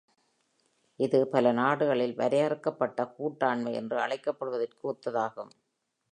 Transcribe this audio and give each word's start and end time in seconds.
இது 0.99 1.27
பல 1.27 1.51
நாடுகளில், 1.51 2.15
வரையறுக்கப்பட்ட 2.15 3.13
கூட்டாண்மை 3.17 3.73
என்று 3.73 3.97
அழைக்கப்படுவதற்கு 3.99 4.83
ஒத்ததாகும். 4.91 5.51